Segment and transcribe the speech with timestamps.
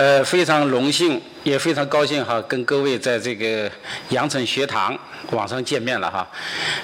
[0.00, 3.70] 呃，非常荣幸，也非常高兴哈，跟各位在这个
[4.08, 4.98] 阳城学堂
[5.32, 6.26] 网上见面了哈。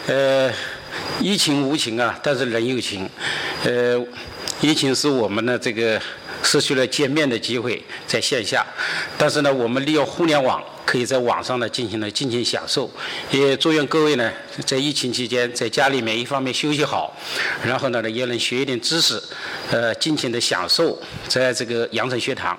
[0.06, 0.52] 呃，
[1.18, 3.08] 疫情无情啊，但是人有情。
[3.64, 3.98] 呃，
[4.60, 5.98] 疫情使我们呢这个
[6.42, 8.62] 失去了见面的机会，在线下，
[9.16, 10.62] 但是呢，我们利用互联网。
[10.86, 12.88] 可以在网上呢进行了尽情享受，
[13.32, 14.32] 也祝愿各位呢
[14.64, 17.12] 在疫情期间在家里面一方面休息好，
[17.64, 19.20] 然后呢也能学一点知识，
[19.70, 20.96] 呃尽情的享受
[21.26, 22.56] 在这个阳城学堂。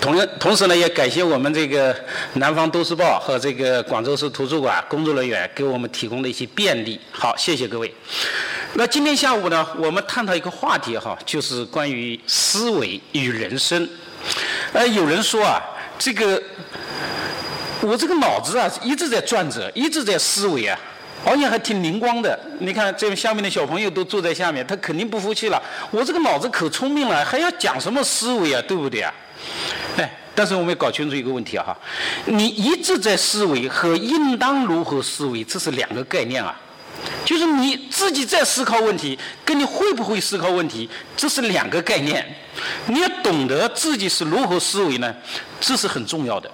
[0.00, 1.94] 同样同时呢也感谢我们这个
[2.34, 7.00] 南方都市报和这个广州市图书馆工作人员给我们提供的一些便利。
[7.10, 7.92] 好，谢谢各位。
[8.74, 13.88] 那今天下午呢我们探讨一个话题哈，就是关于思维与人生。
[14.72, 15.60] 呃，有人说啊
[15.98, 16.40] 这个。
[17.80, 20.78] 我这个脑子啊一直在转着，一直在思维啊，
[21.24, 22.38] 而且还挺灵光的。
[22.58, 25.62] 你看这下面的小朋友都坐在下面，他肯定不服气了。
[25.90, 28.62] 我这个脑子可聪明了，还要讲什么思维啊？
[28.66, 29.14] 对不对啊？
[29.96, 31.76] 哎，但是我们要搞清楚一个问题啊，
[32.24, 36.58] 你一直在思维和应当如何思维，这是两个概念啊。
[37.24, 42.26] 就是你自己在思考问题，跟你会不会思考问题，这是两个概念。
[42.86, 45.14] 你要懂得自己是如何思维呢？
[45.60, 46.50] 这是很重要的。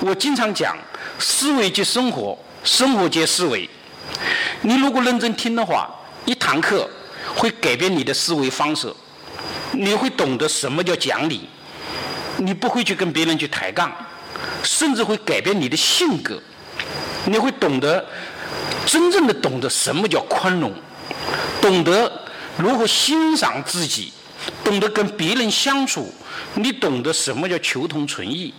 [0.00, 0.76] 我经常讲，
[1.18, 3.68] 思维即生活，生活即思维。
[4.60, 5.88] 你如果认真听的话，
[6.24, 6.88] 一堂课
[7.34, 8.92] 会改变你的思维方式。
[9.72, 11.48] 你会懂得什么叫讲理，
[12.38, 13.90] 你不会去跟别人去抬杠，
[14.62, 16.40] 甚至会改变你的性格。
[17.24, 18.04] 你会懂得
[18.86, 20.72] 真正的懂得什么叫宽容，
[21.60, 22.10] 懂得
[22.56, 24.12] 如何欣赏自己，
[24.62, 26.12] 懂得跟别人相处，
[26.54, 28.54] 你懂得什么叫求同存异。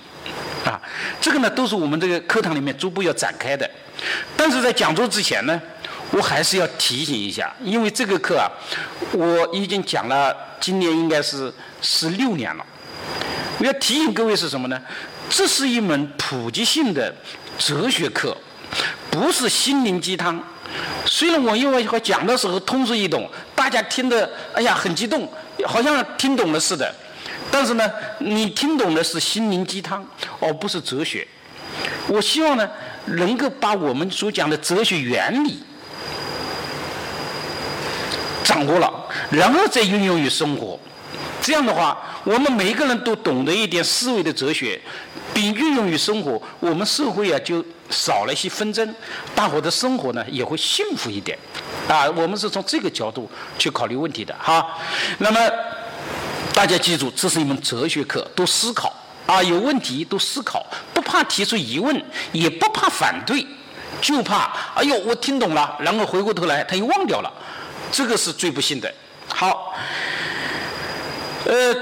[0.66, 0.82] 啊，
[1.22, 3.70] 这个呢都是我们这个课堂里面逐步要展开的，
[4.36, 5.62] 但是在讲座之前呢，
[6.12, 8.52] 我还是要提醒一下，因为这个课啊，
[9.14, 12.66] 我已经讲了，今年应该是十六年了。
[13.60, 14.80] 我要提醒各位是什么呢？
[15.30, 17.14] 这是一门普及性的
[17.58, 18.36] 哲学课，
[19.10, 20.42] 不是心灵鸡汤。
[21.06, 25.32] 虽然我因为讲的时候通俗易懂，大家听得哎呀很激动，
[25.66, 26.94] 好像听懂了似的。
[27.52, 27.90] 但是呢，
[28.20, 30.06] 你听懂的是心灵鸡汤，
[30.40, 31.28] 而不是哲学。
[32.08, 32.70] 我希望呢，
[33.06, 35.62] 能够把我们所讲的哲学原理
[38.44, 38.92] 掌握了，
[39.30, 40.80] 然后再运用于生活。
[41.42, 44.80] 这样的话，我们每一个人都懂得一点思维的哲学，
[45.34, 48.96] 并运用于生活，我们社会啊就少了一些纷争，
[49.36, 51.38] 大伙的生活呢也会幸福一点。
[51.88, 54.66] 啊，我们是从这个角度去考虑问题的哈。
[55.20, 55.40] 那么。
[56.58, 58.92] 大家记住，这是一门哲学课，多思考
[59.28, 59.44] 啊！
[59.44, 63.46] 有问题多思考，不怕提出疑问，也不怕反对，
[64.02, 67.32] 就怕哎呦，我听懂了，然后回过头来他又忘掉了，
[67.92, 68.92] 这个是最不幸的。
[69.28, 69.76] 好，
[71.46, 71.76] 呃，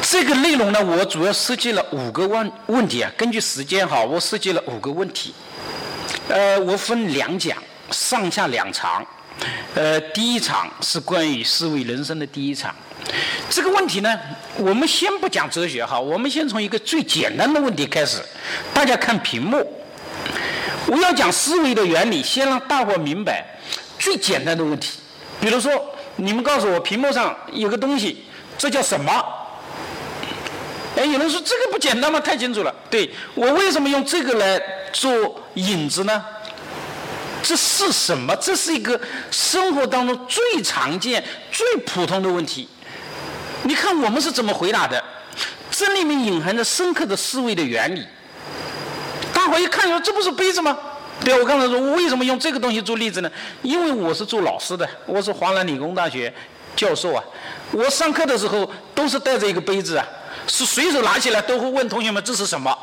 [0.00, 3.10] 这个内容呢，我主要设计了五个问问题啊。
[3.16, 5.34] 根据时间哈，我设计了五个问题，
[6.28, 7.58] 呃，我分两讲，
[7.90, 9.04] 上下两场。
[9.74, 12.72] 呃，第一场是关于思维人生的第一场。
[13.50, 14.18] 这个问题呢，
[14.56, 18.22] 我们先不讲哲学哈，我们先从一个最简单的问题开始。
[18.72, 19.66] 大家看屏幕，
[20.86, 23.44] 我要讲思维的原理，先让大伙明白
[23.98, 25.00] 最简单的问题。
[25.40, 25.72] 比如说，
[26.16, 28.24] 你们告诉我屏幕上有个东西，
[28.56, 29.12] 这叫什么？
[30.96, 32.20] 哎，有人说这个不简单吗？
[32.20, 32.72] 太清楚了。
[32.88, 34.62] 对我为什么用这个来
[34.92, 36.24] 做引子呢？
[37.44, 38.34] 这是什么？
[38.36, 38.98] 这是一个
[39.30, 41.22] 生活当中最常见、
[41.52, 42.66] 最普通的问题。
[43.64, 45.02] 你看我们是怎么回答的？
[45.70, 48.06] 这里面隐含着深刻的思维的原理。
[49.34, 50.76] 大伙一看说：“这不是杯子吗？”
[51.22, 53.30] 对我刚才说，我为什么用这个东西做例子呢？
[53.62, 56.32] 因为我是做老师的，我是华南理工大学
[56.74, 57.22] 教授啊。
[57.72, 60.06] 我上课的时候都是带着一个杯子啊，
[60.46, 62.76] 是随手拿起来都会问同学们这是什么。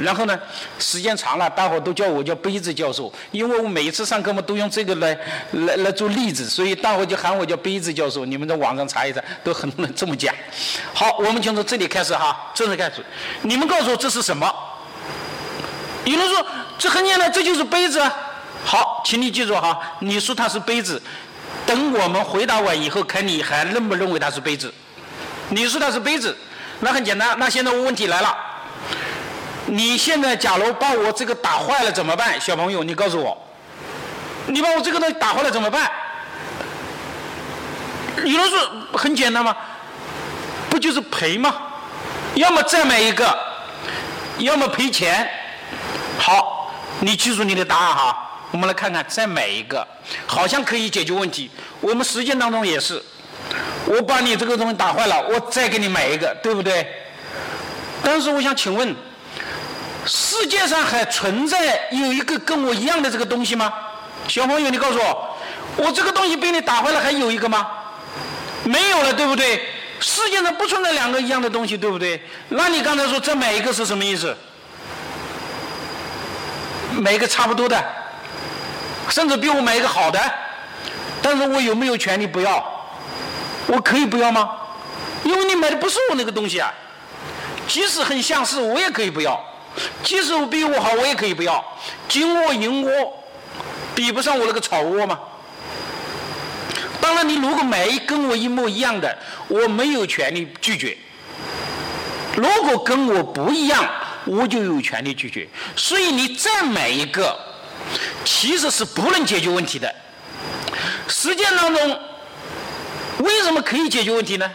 [0.00, 0.38] 然后呢，
[0.78, 5.18] 时间长了，大伙都叫我叫杯子教授，因为我每一次上课嘛都用这个来
[5.52, 8.24] 来来做例子，所以大伙就喊我叫杯子教授。
[8.24, 10.34] 你们在网上查一查，都很多人这么讲。
[10.94, 13.04] 好，我们就从这里开始哈，正式开始。
[13.42, 14.52] 你们告诉我这是什么？
[16.04, 16.46] 有人说
[16.78, 18.02] 这很简单，这就是杯子。
[18.64, 21.00] 好，请你记住哈，你说它是杯子，
[21.66, 24.72] 等我们回答完以后，看你还认不认为它是杯子。
[25.50, 26.36] 你说它是杯子，
[26.80, 27.38] 那很简单。
[27.38, 28.36] 那现在问题来了。
[29.70, 32.40] 你现在假如把我这个打坏了怎么办？
[32.40, 33.36] 小朋友，你告诉我，
[34.46, 35.90] 你把我这个东西打坏了怎么办？
[38.24, 38.58] 有人说
[38.92, 39.56] 很简单吗？
[40.70, 41.54] 不就是赔吗？
[42.34, 43.38] 要么再买一个，
[44.38, 45.28] 要么赔钱。
[46.18, 48.24] 好，你记住你的答案哈。
[48.50, 49.86] 我们来看看，再买一个，
[50.26, 51.50] 好像可以解决问题。
[51.80, 53.02] 我们实践当中也是，
[53.86, 56.86] 我把你这个东西打坏了，我再给你买一个，对不对？
[58.02, 58.96] 但是我想请问，
[60.08, 63.70] 世界上还存在有一个跟我一样的这个东西吗？
[64.26, 65.36] 小朋友，你告诉我，
[65.76, 67.68] 我这个东西被你打坏了，还有一个吗？
[68.64, 69.62] 没有了，对不对？
[70.00, 72.22] 世界上不存在两个一样的东西，对不对？
[72.48, 74.34] 那你刚才说这买一个是什么意思？
[76.92, 77.78] 买一个差不多的，
[79.10, 80.18] 甚至比我买一个好的，
[81.20, 82.64] 但是我有没有权利不要？
[83.66, 84.56] 我可以不要吗？
[85.22, 86.72] 因为你买的不是我那个东西啊。
[87.66, 89.38] 即使很相似，我也可以不要；
[90.02, 91.64] 即使我比我好，我也可以不要。
[92.08, 93.24] 金窝银窝，
[93.94, 95.18] 比不上我那个草窝吗？
[97.00, 99.16] 当然，你如果买一跟我一模一样的，
[99.48, 100.96] 我没有权利拒绝；
[102.36, 103.88] 如果跟我不一样，
[104.26, 105.48] 我就有权利拒绝。
[105.74, 107.34] 所以你再买一个，
[108.24, 109.94] 其实是不能解决问题的。
[111.06, 112.00] 实践当中，
[113.18, 114.50] 为什么可以解决问题呢？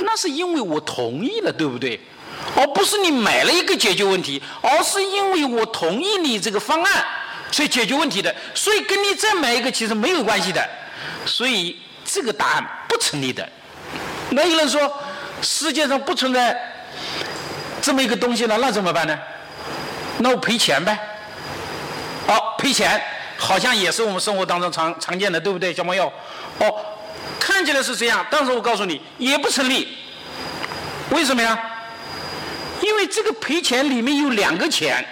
[0.00, 1.98] 那是因为我同意了，对不对？
[2.56, 7.04] 而不是你买了一个解决问题，而是因为我同意你这个方案，
[7.50, 8.34] 去解决问题的。
[8.54, 10.66] 所以跟你再买一个其实没有关系的。
[11.26, 13.46] 所以这个答案不成立的。
[14.30, 14.92] 那有人说
[15.42, 16.58] 世界上不存在
[17.82, 19.18] 这么一个东西了，那怎么办呢？
[20.18, 20.98] 那我赔钱呗。
[22.26, 23.00] 好，赔钱
[23.36, 26.10] 好像也是我们生活当中常常见的，对不对，小朋友？
[26.58, 26.74] 哦。
[27.38, 29.96] 看起来是这样，但是我告诉你也不成立。
[31.10, 31.56] 为什么呀？
[32.86, 35.04] 因为这个赔钱里面有两个钱，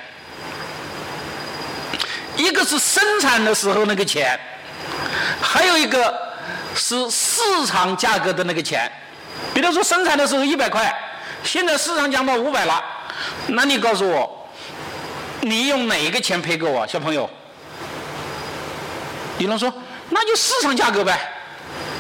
[2.37, 4.39] 一个是生产的时候那个钱，
[5.43, 6.15] 还有一个
[6.77, 8.91] 是市场价格的那个钱。
[9.53, 10.95] 比如说生产的时候一百块，
[11.43, 12.81] 现在市场降到五百了，
[13.49, 14.49] 那你告诉我，
[15.41, 17.29] 你用哪一个钱赔给我，小朋友？
[19.39, 19.73] 李龙说，
[20.11, 21.19] 那就市场价格呗。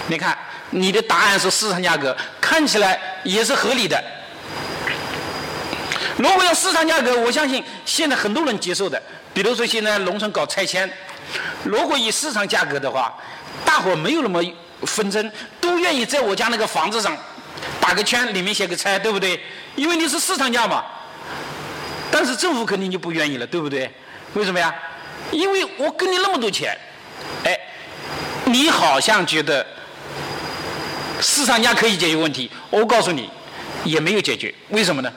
[0.06, 0.38] 你看，
[0.70, 4.00] 你的答案是市场价格，看起来也是合理的。
[6.16, 9.00] 如果用市场价格，我相信现在很多人接受的。
[9.32, 10.88] 比如说现在农村搞拆迁，
[11.64, 13.12] 如果以市场价格的话，
[13.64, 14.40] 大伙没有那么
[14.82, 15.30] 纷争，
[15.60, 17.16] 都愿意在我家那个房子上
[17.80, 19.40] 打个圈，里面写个拆，对不对？
[19.74, 20.84] 因为你是市场价嘛。
[22.10, 23.90] 但是政府肯定就不愿意了，对不对？
[24.34, 24.72] 为什么呀？
[25.32, 26.78] 因为我给你那么多钱，
[27.44, 27.58] 哎，
[28.44, 29.66] 你好像觉得。
[31.20, 33.30] 市场价可以解决问题，我告诉你，
[33.84, 34.52] 也没有解决。
[34.70, 35.10] 为什么呢？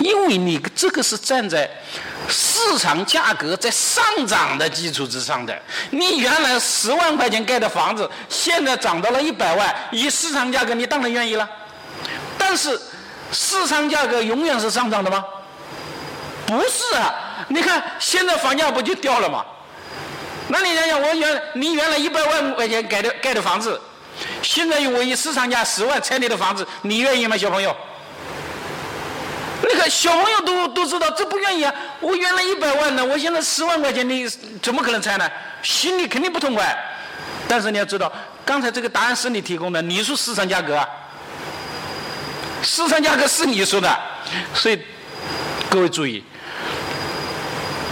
[0.00, 1.70] 因为你这个是站在
[2.28, 5.56] 市场价格在上涨的基础之上的。
[5.90, 11.48] 你原来十万块钱盖的房子，现在涨到了一百万，以市场价格，你当然愿意了。
[12.38, 12.80] 但是
[13.32, 15.24] 市场价格永远是上涨的吗？
[16.46, 17.14] 不是啊！
[17.48, 19.44] 你看现在房价不就掉了吗？
[20.48, 23.80] 那你想想，我原你原来一百万块钱盖的盖的房子。
[24.42, 27.74] 现在我以市场价十万拆你的房子，你愿意吗，小朋友？
[29.70, 31.72] 那个小朋友都都知道，这不愿意啊！
[32.00, 34.28] 我原来一百万呢，我现在十万块钱，你
[34.60, 35.30] 怎么可能拆呢？
[35.62, 36.76] 心里肯定不痛快。
[37.48, 38.12] 但是你要知道，
[38.44, 40.88] 刚才这个答案是你提供的，你说市场价格，啊，
[42.62, 43.98] 市场价格是你说的，
[44.52, 44.80] 所以
[45.70, 46.22] 各位注意，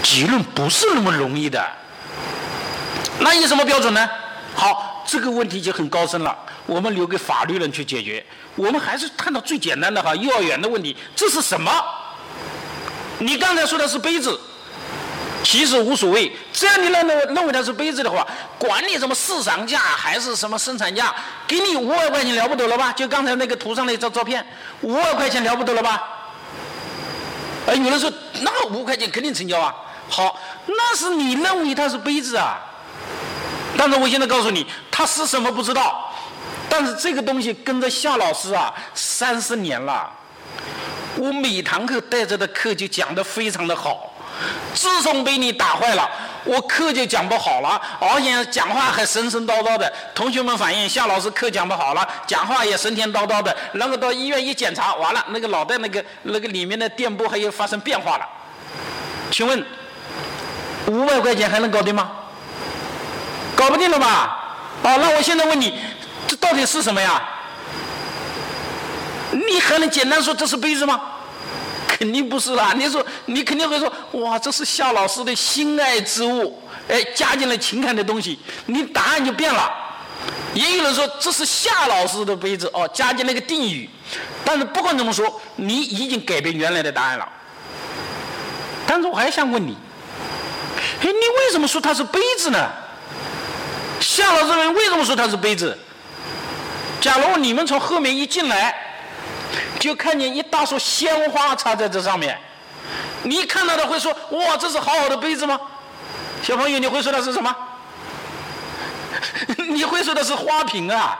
[0.02, 1.64] 结论不是那么容易的。
[3.20, 4.08] 那以什么标准呢？
[4.54, 4.90] 好。
[5.04, 6.34] 这个问题就很高深了，
[6.66, 8.24] 我们留给法律人去解决。
[8.54, 11.72] 我们还是看到最简单的哈，幼儿园的问题，这是什么？
[13.18, 14.38] 你刚才说的是杯子，
[15.42, 16.30] 其实无所谓。
[16.52, 18.26] 只要你认为认为它是杯子的话，
[18.58, 21.14] 管你什么市场价还是什么生产价，
[21.46, 22.92] 给你五百块钱了不得了吧？
[22.92, 24.44] 就刚才那个图上那张照片，
[24.80, 26.02] 五百块钱了不得了吧？
[27.66, 29.74] 哎，有人说那五块钱肯定成交啊。
[30.08, 32.58] 好，那是你认为它是杯子啊。
[33.82, 36.08] 但是我现在告诉你，他是什么不知道。
[36.68, 40.08] 但是这个东西跟着夏老师啊三十年了，
[41.16, 44.14] 我每堂课带着的课就讲得非常的好。
[44.72, 46.08] 自从被你打坏了，
[46.44, 49.92] 我课就讲不好了，而且讲话还神神叨叨的。
[50.14, 53.54] 同学们反映夏老师课讲不好了，讲话也神神叨叨的。
[53.72, 58.28] 然后到医院一检查，完了那个脑袋那个那个里面的电波还有发生变化了。
[59.32, 59.66] 请问
[60.86, 62.12] 五百块钱还能搞定吗？
[63.62, 64.36] 搞不定了吧？
[64.82, 65.72] 哦，那我现在问你，
[66.26, 67.22] 这到底是什么呀？
[69.30, 71.00] 你还能简单说这是杯子吗？
[71.86, 72.72] 肯定不是啦！
[72.76, 79.70] 你说，你肯定会说，哇，这是夏老师的心爱之物，哎，加进了情感的东西，你答案就变了。
[80.54, 83.88] 也有人说这是夏老师的杯子，哦，加进了一个定语。
[84.44, 87.28] 但是不管怎么说，你已经改变原来的答案了。
[88.88, 89.76] 但是我还想问你，
[91.00, 92.68] 哎，你为什么说它是杯子呢？
[94.12, 95.74] 夏老师，为什么说它是杯子？
[97.00, 98.74] 假如你们从后面一进来，
[99.80, 102.38] 就看见一大束鲜花插在这上面，
[103.22, 105.58] 你看到的会说：“哇，这是好好的杯子吗？”
[106.44, 107.56] 小朋友，你会说的是什么？
[109.70, 111.18] 你会说的是花瓶啊？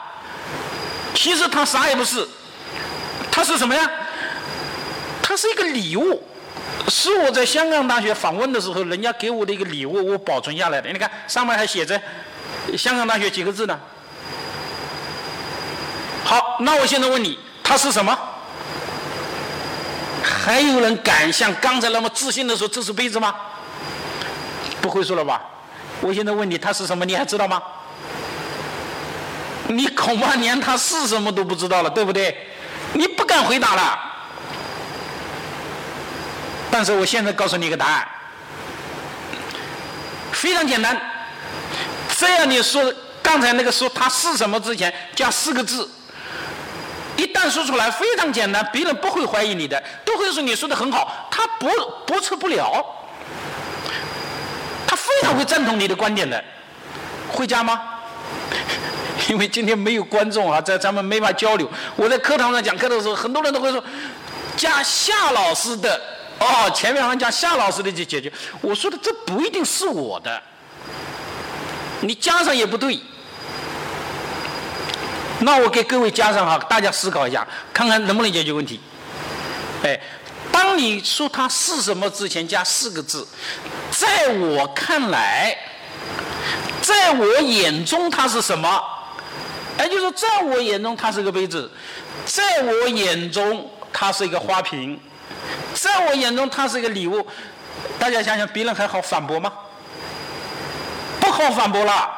[1.15, 2.27] 其实它啥也不是，
[3.31, 3.89] 它是什么呀？
[5.23, 6.21] 它是一个礼物，
[6.89, 10.91] 是我在香港大学访问的时候，人家给我的一个礼物，我保存下来的。
[10.91, 11.99] 你看上面还写着
[12.77, 13.79] “香港大学”几个字呢。
[16.23, 18.17] 好，那我现在问你，它是什么？
[20.23, 23.35] 还有人敢像刚才那么自信的说这是杯子吗？
[24.81, 25.41] 不会说了吧？
[26.01, 27.05] 我现在问你，它是什么？
[27.05, 27.61] 你还知道吗？
[29.67, 32.35] 你恐怕连它是什么都不知道了，对不对？
[32.93, 33.99] 你不敢回答了。
[36.69, 38.07] 但是我现在告诉你一个答案，
[40.31, 40.99] 非常简单。
[42.23, 45.89] 这样你说刚才那个说它是什么之前加四个字，
[47.17, 51.69] 一旦说出来非常简单，别人不会怀疑你的，都会说你说的很好，他驳
[52.07, 52.85] 驳斥不了，
[54.87, 56.41] 他非常会赞同你的观点的，
[57.29, 57.81] 会加吗？
[59.29, 61.69] 因为今天没有观众啊，在咱们没法交流。
[61.95, 63.83] 我在课堂上讲课的时候，很多人都会说
[64.55, 65.99] 加夏老师的
[66.39, 68.31] 哦，前面好像加夏老师的就解决。
[68.61, 70.41] 我说的这不一定是我的，
[72.03, 72.99] 你加上也不对。
[75.39, 78.79] 那我给各位加上哈，大家思考一下，看看能不能解决问题。
[79.83, 79.99] 哎，
[80.51, 83.27] 当你说它是什么之前加四个字，
[83.91, 85.57] 在我看来，
[86.81, 88.81] 在我眼中它是什么？
[89.79, 91.69] 也就是，在我眼中它是个杯子，
[92.25, 94.97] 在我眼中它是一个花瓶，
[95.73, 97.25] 在我眼中它是一个礼物。
[97.99, 99.51] 大家想想，别人还好反驳吗？
[101.47, 102.09] 不好反驳了。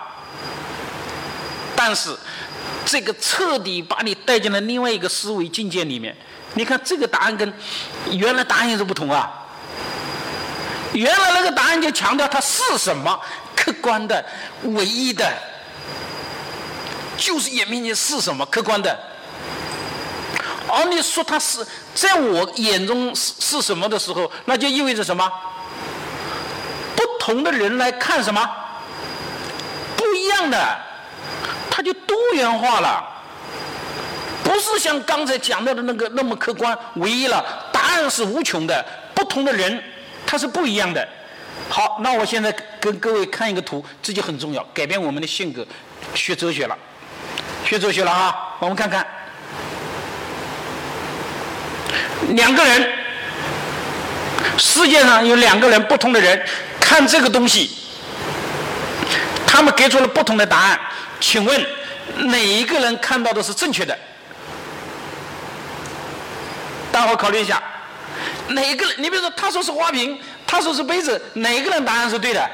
[1.75, 2.15] 但是。
[2.88, 6.15] 这个彻底把你带进了另外一个思维境界里面。
[6.53, 7.51] 你看这个答案跟
[8.12, 9.27] 原来答案也是不同啊。
[10.94, 13.20] 原来那个答案就强调它是什么，
[13.55, 14.24] 客观的、
[14.62, 15.27] 唯一的，
[17.17, 18.96] 就是眼面前是什么，客观的。
[20.67, 21.65] 而你说它是
[21.96, 25.27] 在我眼中是是什么的时候，那就意味着什么？
[26.96, 28.48] 不同的人来看什么？
[30.35, 30.57] 样的。
[31.69, 33.03] 它就多元化了，
[34.43, 37.43] 不是像刚才讲到的那个那么客观唯一了。
[37.73, 39.83] 答案是无穷的，不同的人
[40.25, 41.05] 他是不一样的。
[41.67, 45.65] 好，那我现在跟各位看一个图，这就很重要，改变我们的性格。
[46.13, 46.77] 学哲学了，
[47.65, 49.05] 学哲学了啊，我们看看，
[52.29, 52.89] 两个人，
[54.57, 56.41] 世界上有两个人，不同的人
[56.79, 57.71] 看这个东西，
[59.55, 60.77] 他们给出了不同的答案。
[61.21, 61.65] 请问
[62.25, 63.97] 哪一个人看到的是正确的？
[66.91, 67.63] 大伙考虑一下，
[68.50, 68.85] 哪个？
[68.97, 72.50] 你比如说，他说是花瓶，他说是杯子，哪一个人答案是对的？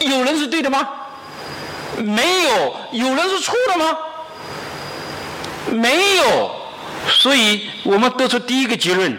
[0.00, 0.86] 有人是对的吗？
[1.96, 3.96] 没有，有人是错的吗？
[5.70, 6.54] 没有，
[7.08, 9.16] 所以我们得出第一个结论：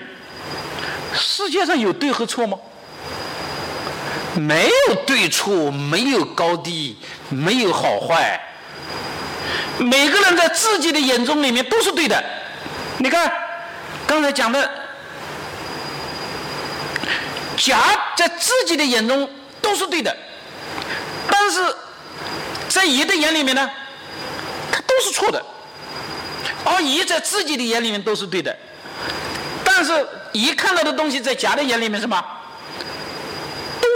[1.15, 2.56] 世界上有对和错吗？
[4.39, 6.98] 没有对错，没有高低，
[7.30, 8.39] 没有好坏。
[9.77, 12.22] 每个人在自己的眼中里面都是对的。
[12.98, 13.32] 你看，
[14.06, 14.70] 刚才讲的，
[17.56, 17.80] 甲
[18.18, 19.30] 在自己的眼中
[19.62, 20.15] 都是对的，
[21.30, 21.75] 但是
[22.68, 23.70] 在乙的眼里面呢，
[24.72, 25.42] 他都是错的。
[26.65, 28.56] 而乙在自己的眼里面都是对的，
[29.63, 32.22] 但是乙看到的东西在甲的眼里面什么？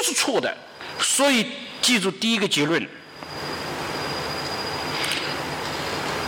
[0.09, 0.51] 是错的，
[0.99, 1.45] 所以
[1.81, 2.83] 记住第一个结论：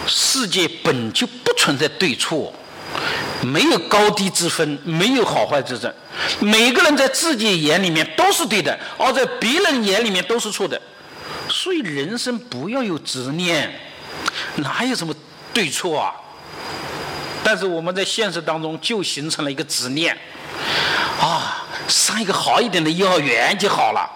[0.06, 2.54] 世界本就不存在对错，
[3.42, 5.92] 没有高低之分，没有好坏之争。
[6.40, 10.80] 每个人在自己眼里面都是对的，而在别人眼里面都是错的。
[11.50, 13.74] 所以人生不要有执念，
[14.58, 15.12] 哪有什么
[15.52, 16.14] 对错啊？
[17.44, 20.16] 但是我们在现实当中就形成了一个执念，
[21.20, 21.61] 啊。
[21.88, 24.10] 上一个好一点的幼儿园就好了，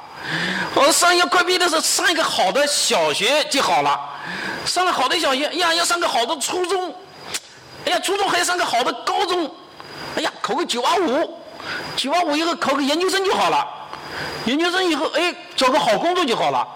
[0.74, 4.00] 我上要快毕业的时候上一个好的小学就好了，
[4.66, 6.96] 上了好的小学，呀要上个好的初中，
[7.86, 9.50] 哎呀初中还要上个好的高中，
[10.16, 11.38] 哎呀考个九八五，
[11.96, 13.68] 九八五以后考个研究生就好了，
[14.46, 16.68] 研究生以后哎找个好工作就好了，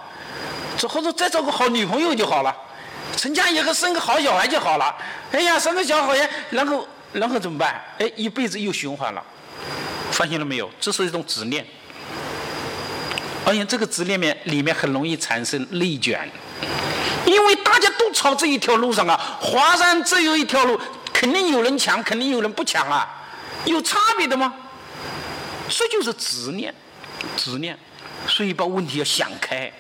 [0.78, 2.56] 这或者再找个好女朋友就好了，
[3.16, 4.94] 成家以后生个好小孩就好了，
[5.32, 7.82] 哎呀生个小孩，然后然后怎么办？
[8.00, 9.24] 哎一辈子又循环了。
[10.20, 10.70] 发现了没有？
[10.82, 11.66] 这是一种执念，
[13.46, 16.30] 而且这个执念面里面很容易产生内卷，
[17.26, 20.78] 因为大家都朝这一条路上啊，华山只有一条路，
[21.14, 23.08] 肯定有人抢，肯定有人不抢啊，
[23.64, 24.54] 有差别的吗？
[25.70, 26.76] 这就是执念，
[27.38, 27.80] 执念，
[28.28, 29.72] 所以把问题要想开。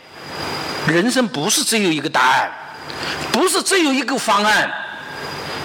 [0.87, 2.49] 人生不是只有一个答案，
[3.33, 4.78] 不是只有一个方案。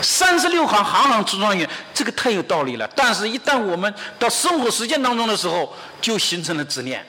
[0.05, 2.87] 三十六行，行行出状元，这个太有道理了。
[2.95, 7.05] 但是，一旦我们到生活实践当中的时候，就形成了执念，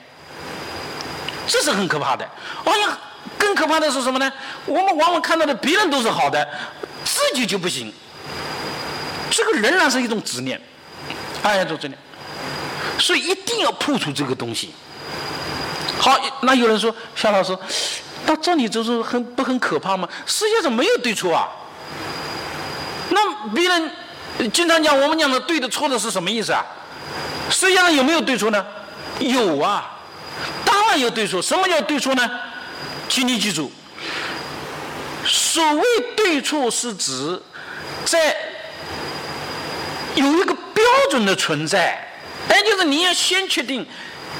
[1.46, 2.26] 这是很可怕的。
[2.64, 2.98] 哎呀，
[3.36, 4.32] 更可怕的是什么呢？
[4.64, 6.48] 我们往往看到的别人都是好的，
[7.04, 7.92] 自己就不行。
[9.30, 10.58] 这个仍然是一种执念，
[11.42, 11.98] 哎呀，做执念。
[12.98, 14.74] 所以一定要破除这个东西。
[15.98, 17.54] 好，那有人说，夏老师，
[18.24, 20.08] 到这里就是很不很可怕吗？
[20.24, 21.46] 世界上没有对错啊。
[23.10, 23.90] 那别人
[24.52, 26.64] 经常讲，我们讲的对的错的是什么意思啊？
[27.50, 28.66] 世界上有没有对错呢？
[29.20, 29.98] 有啊，
[30.64, 31.40] 当然有对错。
[31.40, 32.30] 什么叫对错呢？
[33.08, 33.70] 请你记住，
[35.24, 35.82] 所谓
[36.16, 37.40] 对错是指
[38.04, 38.36] 在
[40.16, 42.02] 有一个标准的存在。
[42.48, 43.86] 哎，就是你要先确定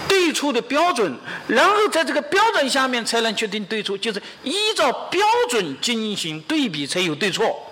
[0.08, 7.65] 对错的标准，然后在这个标准下面才能确定对错，就是依照标准进行对比才有对错。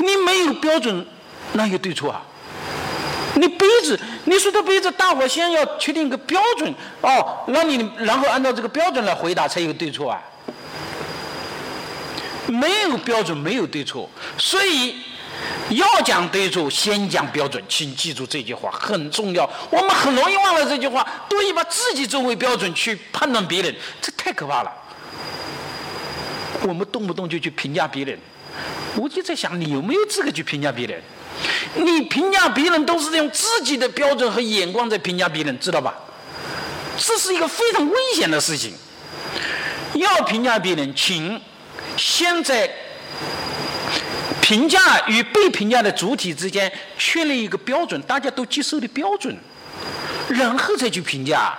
[0.00, 1.06] 你没有标准，
[1.52, 2.22] 哪有对错啊？
[3.34, 10.20] 你杯子，你说的杯子，大伙先要确定一个标准哦，那你然后按照这个标准来回答才有对错啊。
[12.46, 14.96] 没有标准，没有对错，所以。
[15.70, 19.48] 要讲对错，先讲标准，请记住这句话很重要。
[19.70, 24.72] 我们很容易忘了这句话，都以把自己作为标准去判断别人，这太可怕了。
[26.62, 28.18] 我们动不动就去评价别人，
[28.96, 31.02] 我就在想，你有没有资格去评价别人？
[31.74, 35.94] 你评价别人都是用自己的标准和眼光在评价别人，知道吧？
[36.96, 38.74] 这是一个非常危险的事情。
[39.94, 41.40] 要评价别人，请
[41.96, 42.70] 先在。
[44.40, 49.36] 评价与被评价的主体之间确立一个标准，大家都接受的标准，
[50.28, 51.56] 然后再去评价，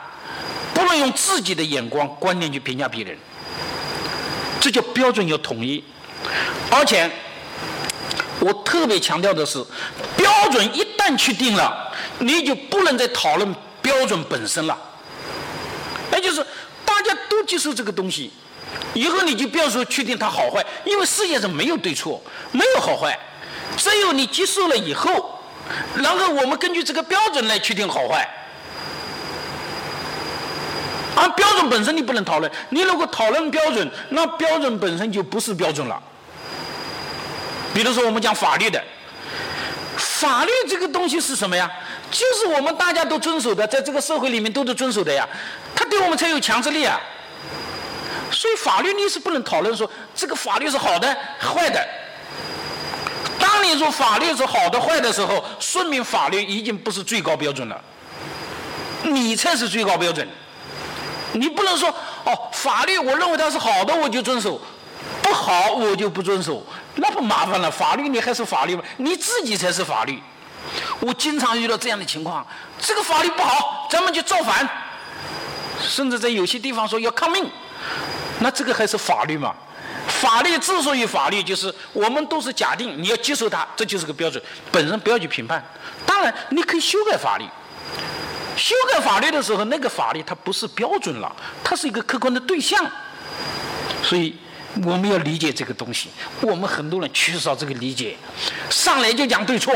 [0.73, 3.17] 不能用自己的眼光观念去评价别人。
[4.59, 5.81] 这叫标准要统一，
[6.71, 7.09] 而且
[8.39, 9.63] 我特别强调的是，
[10.17, 14.77] 标准一旦确定了，你就不能再讨论标准本身了。
[16.09, 16.43] 那就是
[16.83, 18.31] 大家都接受这个东西。
[18.93, 23.17] 以后你就不要说确定它好坏，因为世界上没有对错，没有好坏，
[23.77, 25.39] 只有你接受了以后，
[25.95, 28.27] 然后我们根据这个标准来确定好坏。
[31.15, 36.01] 按标准本身你不能讨论，你如果讨论标准，那标准本身就不是标准了。
[37.73, 38.83] 比如说我们讲法律的，
[39.97, 41.71] 法律这个东西是什么呀？
[42.11, 45.25] 就是我们大家都遵守的，在这个社会里面都是遵守的呀，
[45.73, 46.99] 它对我们才有强制力啊。
[48.29, 51.07] 所以法律你是不能讨论说这个法律是好的
[51.39, 51.85] 坏的。
[53.39, 57.81] 当你说法律是好的坏的时候，说明法律已经不是最高标准了，
[59.03, 60.27] 你才是最高标准。
[61.33, 61.89] 你不能说
[62.25, 64.61] 哦，法律我认为它是好的我就遵守，
[65.33, 66.65] 好我就不遵守，
[66.95, 67.69] 那不麻烦了。
[67.69, 68.83] 法律你还是法律吗？
[68.97, 70.21] 你自己才是法律。
[70.99, 72.45] 我经常遇到这样的情况，
[72.79, 74.67] 这个法律不好，咱们就造反，
[75.81, 77.49] 甚至在有些地方说要抗命。
[78.39, 79.53] 那这个还是法律吗？
[80.07, 84.41] 法律之所以法律，就是我们都是假定你要接受它，这就是个标准。
[84.71, 85.63] 本人不要去评判。
[86.05, 87.45] 当然，你可以修改法律。
[88.57, 92.85] 修改法律的时候，那个法律它不是标准了，它是一个客观的对象。
[94.03, 94.35] 所以
[94.85, 96.09] 我们要理解这个东西。
[96.41, 98.15] 我们很多人缺少这个理解，
[98.69, 99.73] 上来就讲对错。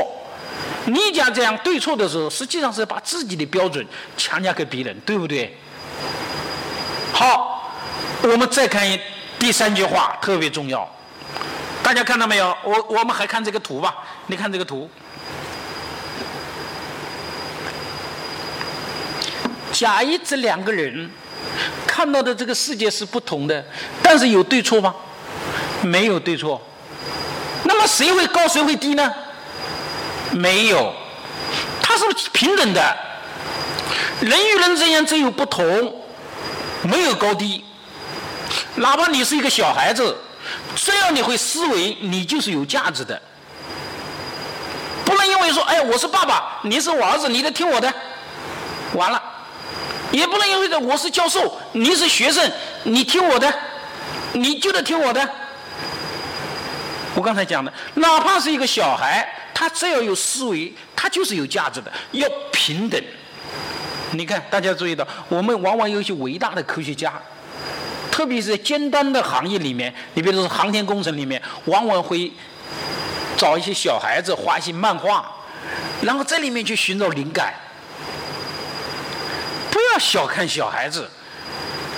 [0.86, 5.58] 你讲这样对错的时候，实际上是把自己的标准强加给别人，对不对？
[7.14, 7.54] 好。
[8.22, 9.00] 我们再看一
[9.38, 10.90] 第三句话，特别重要。
[11.84, 12.58] 大家看到没有？
[12.64, 13.94] 我我们还看这个图吧。
[14.26, 14.90] 你看这个图，
[19.72, 21.08] 甲乙这两个人
[21.96, 23.64] 看到的这个世界是不同的，
[24.04, 24.94] 但是有对错吗？
[25.82, 26.62] 没有对错。
[27.64, 29.14] 那么谁会高谁会低呢？
[30.32, 30.94] 没有，
[31.82, 32.04] 它是
[32.34, 32.98] 平等的。
[34.20, 35.66] 人与人之间只有不同，
[36.82, 37.64] 没有高低。
[38.76, 40.18] 哪怕你是一个小孩子，
[40.76, 43.18] 只要你会思维，你就是有价值的。
[45.06, 47.94] 不能因为说，哎，我是爸爸，你是我儿子，你得听我的，
[48.96, 49.25] 完了。
[50.16, 52.50] 也不能因为说我是教授，你是学生，
[52.84, 53.54] 你听我的，
[54.32, 55.30] 你就得听我的。
[57.14, 63.02] 我刚才讲的，哪怕是一个小孩，他只要有思维，他就是有价值的，要平等。
[64.12, 67.12] 你看，大家注意到，我们往往有一些伟大的科学家。
[68.10, 72.32] 特别是在尖端的行业里面，你比如说航天工程里面，往往会
[73.36, 75.30] 找一些小孩子画一些漫画，
[76.02, 77.54] 然后在里面去寻找灵感。
[79.96, 81.10] 要小看小孩子，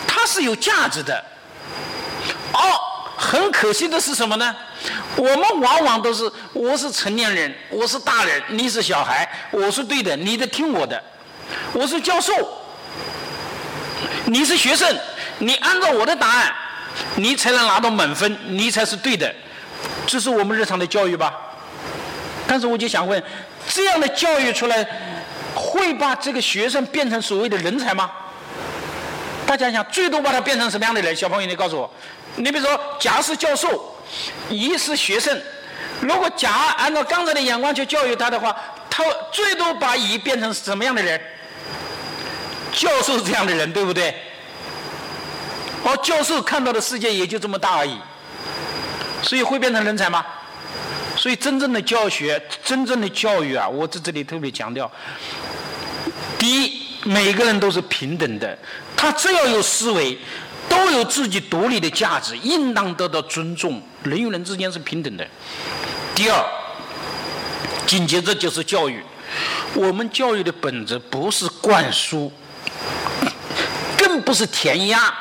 [0.08, 1.24] 他是有价值的。
[2.54, 2.60] 哦，
[3.18, 4.56] 很可惜的是什么呢？
[5.16, 11.04] 我们往往都是，我是成年人，我是大人，你是小孩，我是对的，你得听我的。
[11.74, 12.34] 我是教授，
[14.26, 14.96] 你是学生，
[15.40, 16.54] 你按照我的答案，
[17.16, 19.34] 你才能拿到满分，你才是对的。
[20.06, 21.34] 这是我们日常的教育吧？
[22.48, 23.22] 但是我就想问，
[23.68, 24.88] 这样的教育出来。
[25.78, 28.10] 会把这个学生变成所谓的人才吗？
[29.46, 31.16] 大家想，最多把他变成什么样的人？
[31.16, 31.90] 小朋友，你告诉我。
[32.36, 33.96] 你比如说，甲是教授，
[34.50, 35.42] 乙是学生。
[36.02, 38.56] 如果甲按照刚才的眼光去教育他的话，
[38.90, 41.20] 他最多把乙变成什么样的人？
[42.74, 44.14] 教授这样的人，对不对？
[45.86, 47.98] 而教授看到的世界也就这么大而已。
[49.22, 50.26] 所以会变成人才吗？
[51.16, 54.92] 所以真正的教学，真正的教育啊，我在这里特别强调。
[56.48, 58.58] 第一，每个人都是平等的，
[58.96, 60.18] 他只要有思维，
[60.70, 63.82] 都有自己独立的价值，应当得到尊重。
[64.04, 65.28] 人与人之间是平等的。
[66.16, 66.42] 第二，
[67.86, 69.04] 紧接着就是教育。
[69.74, 72.32] 我们教育的本质不是灌输，
[74.00, 75.14] 更不是填鸭，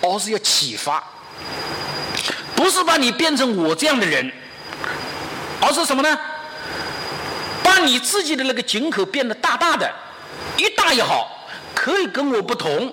[0.00, 1.02] 而是要启发。
[2.54, 4.30] 不是把你变成我这样的人，
[5.60, 6.16] 而是什么呢？
[7.72, 9.90] 把你自己的那个井口变得大大的，
[10.58, 12.92] 越大越好，可以跟我不同。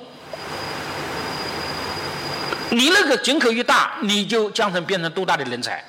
[2.70, 5.84] 你那个井口越大，你就将成变成多大的人才？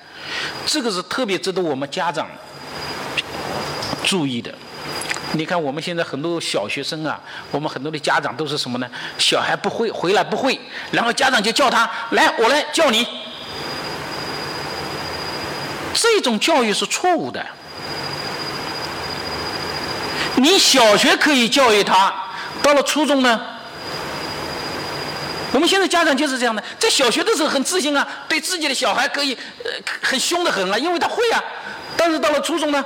[0.66, 2.26] 这个是特别值得我们家长
[4.02, 4.52] 注意的。
[5.34, 7.20] 你看我们现在很多小学生啊，
[7.52, 8.90] 我们很多的家长都是什么呢？
[9.18, 10.58] 小孩不会回来不会，
[10.90, 13.06] 然后家长就叫他来，我来教你。
[15.94, 17.46] 这种教育是错误的。
[20.40, 22.12] 你小学可以教育他，
[22.62, 23.38] 到了初中呢？
[25.52, 31.42] 我们现在家长就是这样的，在小学的时候很自信啊，对自己的小孩可以呃很凶的很啊，因为他会啊。
[31.96, 32.82] 但是到了初中呢，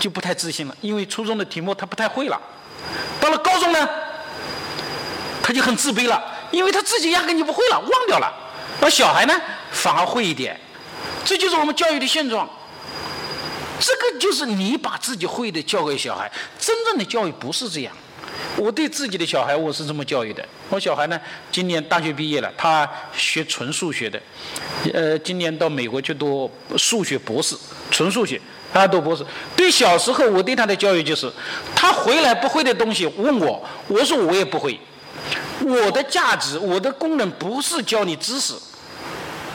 [0.00, 2.40] 就不太自信了，因为初中的题目他不太会了。
[3.20, 3.88] 到了高中呢，
[5.42, 8.32] 他就很自卑了，因为他自己压根就不会了，忘掉了。
[8.80, 9.34] 而小孩呢，
[9.70, 10.58] 反而会一点，
[11.24, 12.48] 这就是我们教育的现状。
[13.78, 17.92] 这个就是你把自己会的教给小孩，真正的教育不是这样。
[18.56, 20.46] 我对自己的小孩，我是这么教育的。
[20.68, 21.18] 我小孩呢，
[21.52, 24.20] 今年大学毕业了，他学纯数学的，
[24.92, 27.56] 呃，今年到美国去读数学博士，
[27.90, 28.40] 纯数学，
[28.72, 29.24] 他读博士。
[29.54, 31.30] 对小时候我对他的教育就是，
[31.74, 34.78] 他回来不会的东西问我，我说我也不会。
[35.60, 38.54] 我的价值，我的功能不是教你知识。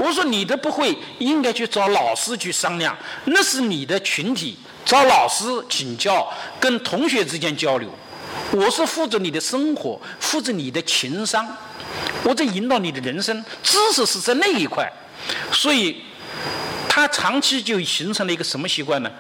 [0.01, 6.27] 我说你的不会，应该去找老师去商量，那是你的群体，找老师请教，
[6.59, 7.87] 跟同学之间交流。
[8.51, 11.47] 我是负责你的生活，负责你的情商，
[12.23, 13.45] 我在引导你的人生。
[13.61, 14.91] 知识是在那一块，
[15.51, 16.01] 所以
[16.89, 19.11] 他长期就形成了一个什么习惯呢？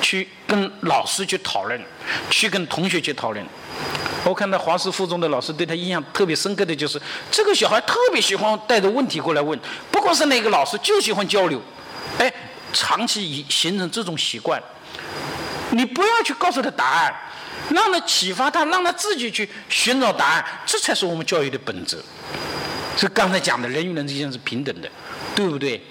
[0.00, 1.78] 去跟老师去讨论，
[2.30, 3.44] 去跟同学去讨论。
[4.24, 9.58] 我看到华师附中的老师对他印象特别深刻的就是，这个小孩特别喜欢带着问题过来问，
[9.90, 11.60] 不管是哪个老师就喜欢交流，
[12.18, 12.32] 哎，
[12.72, 14.62] 长期以形成这种习惯。
[15.70, 17.14] 你不要去告诉他答案，
[17.70, 21.96] 让他启发他，让他自己去寻找答案，这才是我们教育的本质。
[22.96, 24.90] 是刚才讲的人与人之间是平等的，
[25.34, 25.82] 对不对？